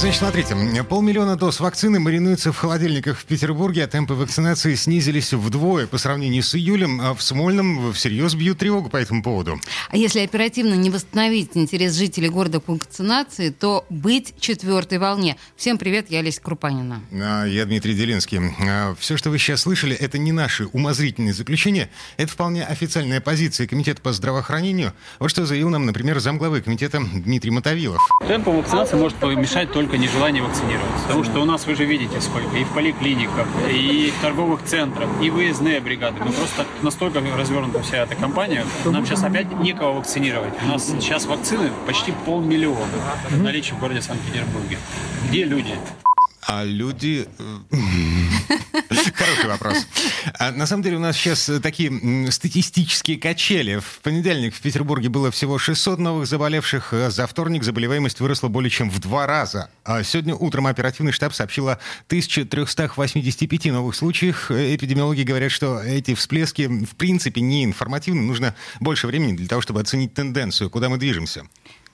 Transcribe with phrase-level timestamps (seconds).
[0.00, 5.86] Значит, смотрите, полмиллиона доз вакцины маринуются в холодильниках в Петербурге, а темпы вакцинации снизились вдвое
[5.86, 7.02] по сравнению с июлем.
[7.02, 9.60] А в Смольном всерьез бьют тревогу по этому поводу.
[9.90, 15.36] А если оперативно не восстановить интерес жителей города к вакцинации, то быть четвертой волне.
[15.54, 17.02] Всем привет, я Олеся Крупанина.
[17.12, 18.40] А, я Дмитрий Делинский.
[18.66, 23.66] А, все, что вы сейчас слышали, это не наши умозрительные заключения, это вполне официальная позиция
[23.66, 24.94] Комитета по здравоохранению.
[25.18, 28.00] Вот что заявил нам, например, замглавы комитета Дмитрий Мотовилов.
[28.26, 31.06] Темпом вакцинации может помешать только только нежелание вакцинироваться.
[31.06, 35.08] Потому что у нас, вы же видите, сколько и в поликлиниках, и в торговых центрах,
[35.20, 36.22] и выездные бригады.
[36.24, 40.54] Мы просто настолько развернута вся эта компания, нам сейчас опять некого вакцинировать.
[40.62, 42.86] У нас сейчас вакцины почти полмиллиона
[43.30, 44.78] в наличии в городе Санкт-Петербурге.
[45.28, 45.74] Где люди?
[46.46, 47.26] А люди...
[48.50, 49.86] Э, Хороший вопрос.
[50.38, 53.78] А, на самом деле у нас сейчас такие статистические качели.
[53.78, 56.92] В понедельник в Петербурге было всего 600 новых заболевших.
[56.92, 59.70] А за вторник заболеваемость выросла более чем в два раза.
[59.84, 64.50] А сегодня утром оперативный штаб сообщил о 1385 новых случаях.
[64.50, 68.22] Эпидемиологи говорят, что эти всплески в принципе не информативны.
[68.22, 71.44] Нужно больше времени для того, чтобы оценить тенденцию, куда мы движемся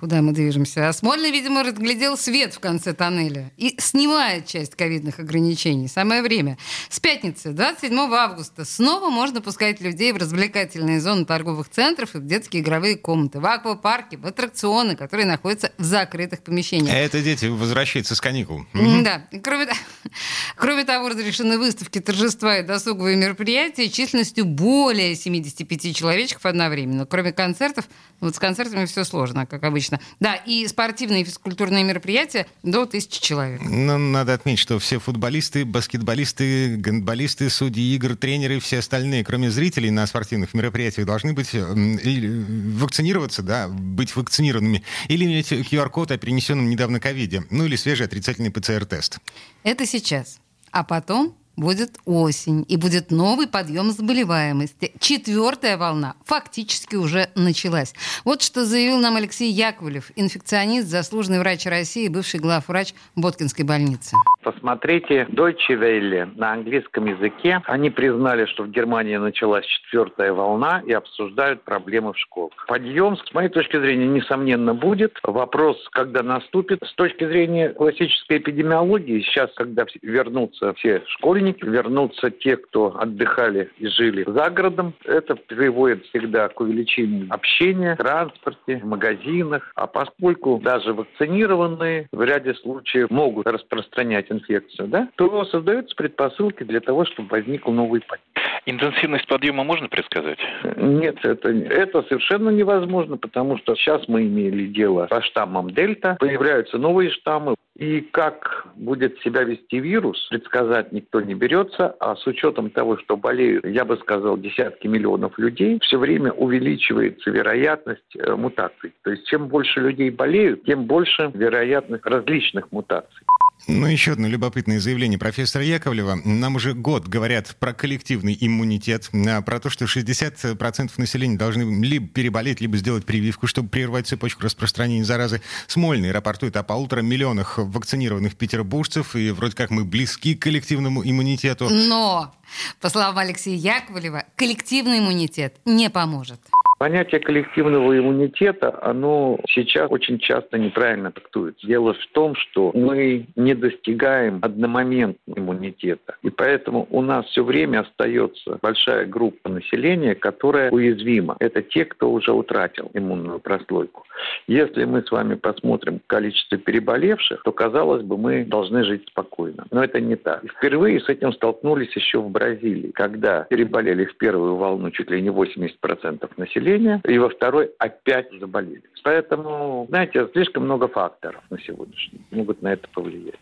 [0.00, 0.88] куда мы движемся.
[0.88, 5.88] А Смольный, видимо, разглядел свет в конце тоннеля и снимает часть ковидных ограничений.
[5.88, 6.56] Самое время.
[6.88, 12.26] С пятницы, 27 августа, снова можно пускать людей в развлекательные зоны торговых центров и в
[12.26, 16.94] детские игровые комнаты, в аквапарки, в аттракционы, которые находятся в закрытых помещениях.
[16.94, 18.64] Это дети возвращаются с каникул.
[18.72, 19.28] Да.
[19.42, 19.68] Кроме,
[20.56, 27.04] кроме того, разрешены выставки, торжества и досуговые мероприятия численностью более 75 человечков одновременно.
[27.04, 27.86] Кроме концертов,
[28.20, 30.00] вот с концертами все сложно, как обычно Отлично.
[30.20, 33.60] Да, и спортивные и физкультурные мероприятия до тысячи человек.
[33.62, 39.50] Но ну, надо отметить, что все футболисты, баскетболисты, гандболисты, судьи игр, тренеры все остальные, кроме
[39.50, 46.68] зрителей на спортивных мероприятиях, должны быть вакцинироваться, да, быть вакцинированными, или иметь QR-код о перенесенном
[46.68, 49.18] недавно ковиде, ну или свежий отрицательный ПЦР-тест.
[49.62, 50.38] Это сейчас.
[50.70, 54.92] А потом будет осень, и будет новый подъем заболеваемости.
[54.98, 57.94] Четвертая волна фактически уже началась.
[58.24, 64.16] Вот что заявил нам Алексей Яковлев, инфекционист, заслуженный врач России, бывший главврач Боткинской больницы.
[64.42, 67.60] Посмотрите Deutsche Welle на английском языке.
[67.66, 72.52] Они признали, что в Германии началась четвертая волна и обсуждают проблемы в школах.
[72.66, 75.18] Подъем, с моей точки зрения, несомненно будет.
[75.22, 76.82] Вопрос, когда наступит.
[76.82, 83.70] С точки зрения классической эпидемиологии, сейчас, когда вернутся все школьники, родственники, вернутся те, кто отдыхали
[83.78, 84.94] и жили за городом.
[85.04, 89.72] Это приводит всегда к увеличению общения транспорте, в магазинах.
[89.74, 96.80] А поскольку даже вакцинированные в ряде случаев могут распространять инфекцию, да, то создаются предпосылки для
[96.80, 98.24] того, чтобы возник новый подъем.
[98.66, 100.38] Интенсивность подъема можно предсказать?
[100.76, 106.76] Нет, это, это совершенно невозможно, потому что сейчас мы имели дело со штаммом Дельта, появляются
[106.76, 112.68] новые штаммы, и как будет себя вести вирус, предсказать никто не берется, а с учетом
[112.68, 118.92] того, что болеют, я бы сказал, десятки миллионов людей, все время увеличивается вероятность э, мутаций.
[119.02, 123.26] То есть чем больше людей болеют, тем больше вероятность различных мутаций.
[123.66, 126.20] Ну, еще одно любопытное заявление профессора Яковлева.
[126.24, 132.08] Нам уже год говорят про коллективный иммунитет, а, про то, что 60% населения должны либо
[132.08, 135.42] переболеть, либо сделать прививку, чтобы прервать цепочку распространения заразы.
[135.66, 141.68] Смольный рапортует о полутора миллионах вакцинированных петербуржцев, и вроде как мы близки к коллективному иммунитету.
[141.68, 142.34] Но,
[142.80, 146.40] по словам Алексея Яковлева, коллективный иммунитет не поможет.
[146.80, 151.66] Понятие коллективного иммунитета, оно сейчас очень часто неправильно трактуется.
[151.66, 156.16] Дело в том, что мы не достигаем одномоментного иммунитета.
[156.22, 161.36] И поэтому у нас все время остается большая группа населения, которая уязвима.
[161.38, 164.06] Это те, кто уже утратил иммунную прослойку.
[164.46, 169.66] Если мы с вами посмотрим количество переболевших, то, казалось бы, мы должны жить спокойно.
[169.70, 170.44] Но это не так.
[170.56, 175.28] Впервые с этим столкнулись еще в Бразилии, когда переболели в первую волну чуть ли не
[175.28, 178.82] 80% населения, населения, и во второй опять заболели.
[179.02, 183.34] Поэтому, знаете, слишком много факторов на сегодняшний могут на это повлиять.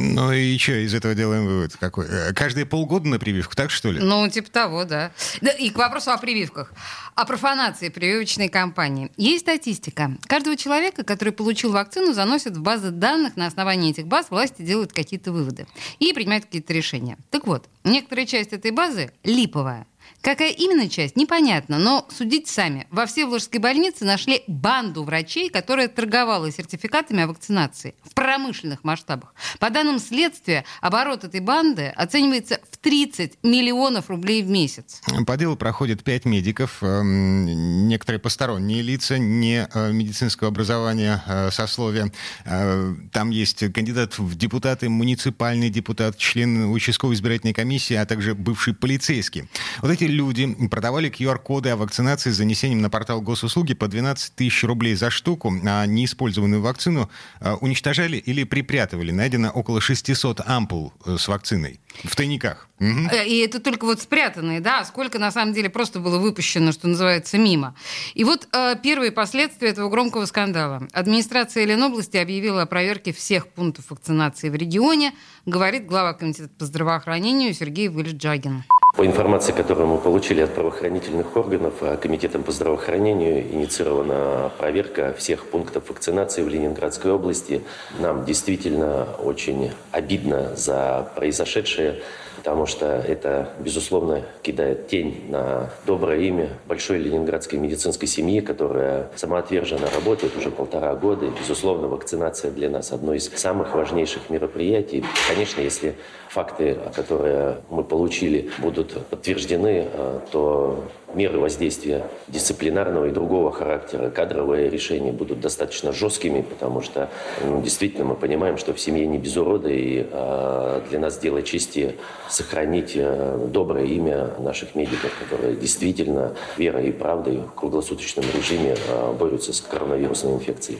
[0.00, 2.06] Ну и что, из этого делаем вывод какой?
[2.06, 4.00] Э, каждые полгода на прививку, так что ли?
[4.00, 5.12] Ну, типа того, да.
[5.42, 6.72] да и к вопросу о прививках.
[7.14, 9.12] О профанации прививочной кампании.
[9.18, 10.12] Есть статистика.
[10.26, 13.36] Каждого человека, который получил вакцину, заносят в базы данных.
[13.36, 15.66] На основании этих баз власти делают какие-то выводы
[15.98, 17.18] и принимают какие-то решения.
[17.30, 19.86] Так вот, некоторая часть этой базы липовая.
[20.24, 22.86] Какая именно часть, непонятно, но судите сами.
[22.90, 29.34] Во Всеволожской больнице нашли банду врачей, которая торговала сертификатами о вакцинации в промышленных масштабах.
[29.58, 35.02] По данным следствия, оборот этой банды оценивается в 30 миллионов рублей в месяц.
[35.26, 42.10] По делу проходят пять медиков, эм, некоторые посторонние лица, не э, медицинского образования, э, сословия.
[42.46, 48.72] Э, там есть кандидат в депутаты, муниципальный депутат, член участковой избирательной комиссии, а также бывший
[48.72, 49.50] полицейский.
[49.82, 54.64] Вот эти люди продавали QR-коды о вакцинации с занесением на портал госуслуги по 12 тысяч
[54.64, 59.10] рублей за штуку, а неиспользованную вакцину э, уничтожали или припрятывали.
[59.10, 62.68] Найдено около 600 ампул э, с вакциной в тайниках.
[62.80, 63.14] Угу.
[63.26, 66.88] И это только вот спрятанные, да, а сколько на самом деле просто было выпущено, что
[66.88, 67.76] называется, мимо.
[68.14, 70.88] И вот э, первые последствия этого громкого скандала.
[70.92, 75.12] Администрация Ленобласти объявила о проверке всех пунктов вакцинации в регионе,
[75.46, 78.64] говорит глава комитета по здравоохранению Сергей Выльджагин.
[78.96, 85.46] По информации, которую мы получили от правоохранительных органов, а Комитетом по здравоохранению инициирована проверка всех
[85.46, 87.64] пунктов вакцинации в Ленинградской области.
[87.98, 92.02] Нам действительно очень обидно за произошедшее
[92.36, 99.88] потому что это, безусловно, кидает тень на доброе имя большой ленинградской медицинской семьи, которая самоотверженно
[99.94, 101.26] работает уже полтора года.
[101.26, 105.04] И, безусловно, вакцинация для нас одно из самых важнейших мероприятий.
[105.28, 105.94] Конечно, если
[106.28, 110.84] факты, которые мы получили, будут подтверждены, э, то
[111.14, 117.08] меры воздействия дисциплинарного и другого характера, кадровые решения будут достаточно жесткими, потому что
[117.44, 121.42] ну, действительно мы понимаем, что в семье не без урода, и э, для нас дело
[121.42, 121.96] чести
[122.28, 129.12] сохранить э, доброе имя наших медиков, которые действительно верой и правдой в круглосуточном режиме э,
[129.18, 130.78] борются с коронавирусной инфекцией.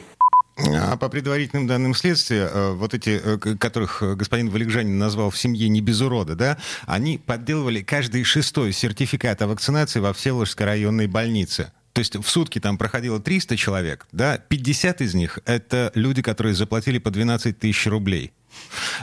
[0.57, 5.69] А по предварительным данным следствия, э, вот эти, э, которых господин Валикжанин назвал в семье
[5.69, 11.73] не без урода, да, они подделывали каждый шестой сертификат о вакцинации во Всеволожской районной больнице.
[11.93, 16.55] То есть в сутки там проходило 300 человек, да, 50 из них— это люди, которые
[16.55, 18.33] заплатили по 12 тысяч рублей.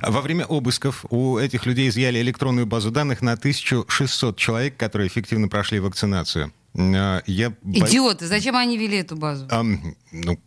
[0.01, 5.47] Во время обысков у этих людей изъяли электронную базу данных на 1600 человек, которые эффективно
[5.47, 6.53] прошли вакцинацию.
[6.73, 7.21] Я...
[7.63, 9.47] Идиоты, зачем они вели эту базу?
[9.49, 9.63] А,
[10.11, 10.39] ну,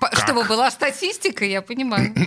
[0.00, 0.16] как?
[0.16, 2.14] Чтобы была статистика, я понимаю.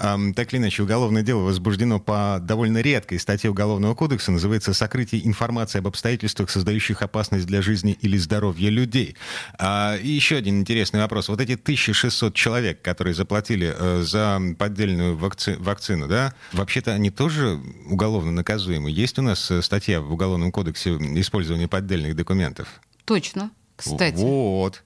[0.00, 5.78] Так или иначе, уголовное дело возбуждено по довольно редкой статье Уголовного кодекса, называется «Сокрытие информации
[5.78, 9.16] об обстоятельствах, создающих опасность для жизни или здоровья людей».
[9.58, 11.28] А, и еще один интересный вопрос.
[11.28, 15.56] Вот эти 1600 человек, которые заплатили э, за поддельную вакци...
[15.58, 18.90] вакцину, да, вообще-то они тоже уголовно наказуемы.
[18.90, 22.68] Есть у нас э, статья в Уголовном кодексе использования поддельных документов?
[23.04, 24.16] Точно, кстати.
[24.16, 24.82] Вот.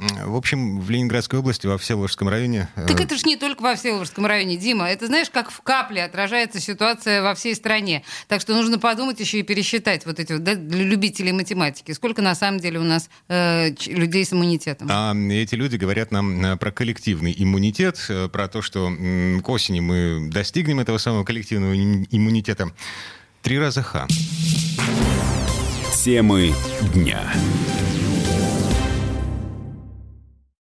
[0.00, 2.68] В общем, в Ленинградской области, во Всеволожском районе...
[2.74, 4.88] Э, так это же не только во Всеволожском районе, Дима.
[4.88, 8.02] Это, знаешь, как в капле отражается ситуация во всей стране.
[8.26, 11.92] Так что нужно подумать еще и пересчитать вот эти вот, да, для любителей математики.
[11.92, 14.88] Сколько на самом деле у нас э, людей с иммунитетом?
[14.90, 18.90] А эти люди говорят нам э, про коллективный иммунитет, э, про то, что
[19.42, 22.72] к осени мы достигнем этого самого коллективного иммунитета.
[23.42, 24.06] Три раза ха.
[26.02, 26.54] Темы
[26.94, 27.20] дня.